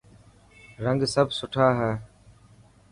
[0.83, 1.91] رنگ سڀ سٺا هي.